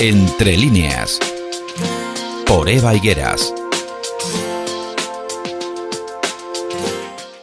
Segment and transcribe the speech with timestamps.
[0.00, 1.20] Entre líneas.
[2.46, 3.54] Por Eva Higueras.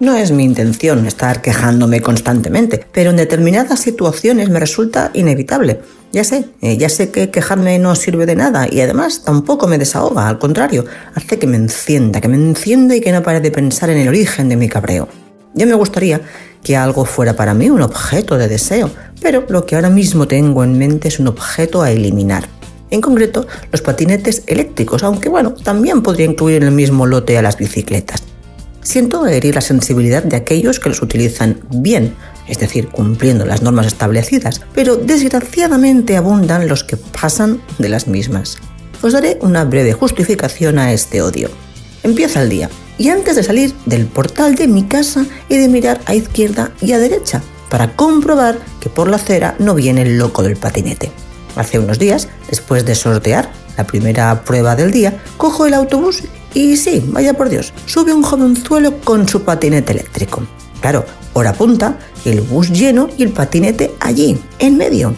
[0.00, 5.80] No es mi intención estar quejándome constantemente, pero en determinadas situaciones me resulta inevitable.
[6.12, 9.78] Ya sé, eh, ya sé que quejarme no sirve de nada y además tampoco me
[9.78, 13.50] desahoga, al contrario, hace que me encienda, que me encienda y que no pare de
[13.50, 15.08] pensar en el origen de mi cabreo.
[15.54, 16.20] Ya me gustaría
[16.62, 20.64] que algo fuera para mí un objeto de deseo, pero lo que ahora mismo tengo
[20.64, 22.48] en mente es un objeto a eliminar.
[22.90, 27.42] En concreto, los patinetes eléctricos, aunque bueno, también podría incluir en el mismo lote a
[27.42, 28.22] las bicicletas.
[28.82, 32.14] Siento herir la sensibilidad de aquellos que los utilizan bien,
[32.46, 38.58] es decir, cumpliendo las normas establecidas, pero desgraciadamente abundan los que pasan de las mismas.
[39.02, 41.50] Os daré una breve justificación a este odio.
[42.04, 46.00] Empieza el día, y antes de salir del portal de mi casa he de mirar
[46.06, 50.42] a izquierda y a derecha para comprobar que por la acera no viene el loco
[50.42, 51.10] del patinete.
[51.56, 56.22] Hace unos días, después de sortear la primera prueba del día, cojo el autobús
[56.54, 60.42] y sí, vaya por Dios, sube un jovenzuelo con su patinete eléctrico.
[60.80, 65.14] Claro, hora punta, el bus lleno y el patinete allí, en medio.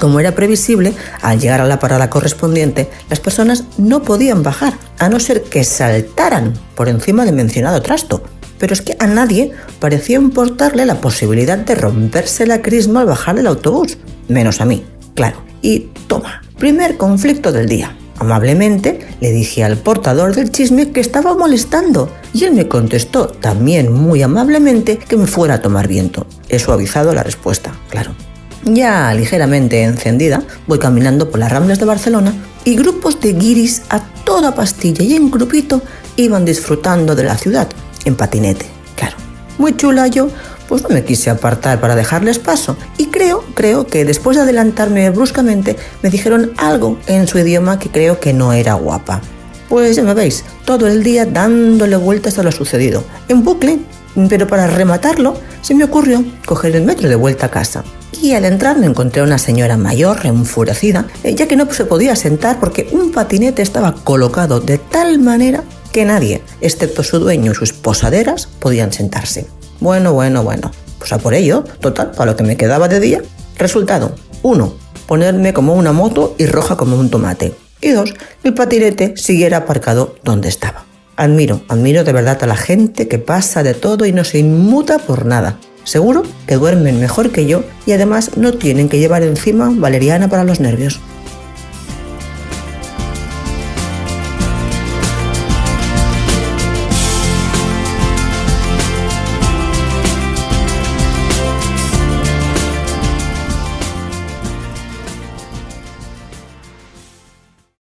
[0.00, 5.10] Como era previsible, al llegar a la parada correspondiente, las personas no podían bajar, a
[5.10, 8.22] no ser que saltaran por encima del mencionado trasto.
[8.58, 13.36] Pero es que a nadie parecía importarle la posibilidad de romperse la crisma al bajar
[13.36, 14.84] del autobús, menos a mí,
[15.14, 15.42] claro.
[15.60, 17.94] Y toma, primer conflicto del día.
[18.18, 23.92] Amablemente le dije al portador del chisme que estaba molestando y él me contestó también
[23.92, 26.26] muy amablemente que me fuera a tomar viento.
[26.48, 28.14] He suavizado la respuesta, claro.
[28.64, 34.00] Ya ligeramente encendida, voy caminando por las ramblas de Barcelona y grupos de guiris a
[34.24, 35.82] toda pastilla y en grupito
[36.16, 37.68] iban disfrutando de la ciudad
[38.04, 38.66] en patinete,
[38.96, 39.16] claro.
[39.56, 40.28] Muy chula yo,
[40.68, 42.76] pues no me quise apartar para dejarles paso.
[42.96, 47.90] Y creo, creo que después de adelantarme bruscamente, me dijeron algo en su idioma que
[47.90, 49.20] creo que no era guapa.
[49.68, 53.80] Pues ya me veis, todo el día dándole vueltas a lo sucedido, en bucle,
[54.28, 57.84] pero para rematarlo, se me ocurrió coger el metro de vuelta a casa.
[58.20, 61.84] Y al entrar me encontré a una señora mayor, enfurecida, eh, ya que no se
[61.84, 67.52] podía sentar porque un patinete estaba colocado de tal manera que nadie, excepto su dueño
[67.52, 69.46] y sus posaderas, podían sentarse.
[69.80, 70.70] Bueno, bueno, bueno.
[70.98, 73.22] Pues a por ello, total, para lo que me quedaba de día.
[73.56, 74.74] Resultado, 1.
[75.06, 77.54] Ponerme como una moto y roja como un tomate.
[77.80, 78.12] Y dos,
[78.44, 80.89] el patinete siguiera aparcado donde estaba.
[81.20, 84.98] Admiro, admiro de verdad a la gente que pasa de todo y no se inmuta
[84.98, 85.58] por nada.
[85.84, 90.44] Seguro que duermen mejor que yo y además no tienen que llevar encima valeriana para
[90.44, 90.98] los nervios.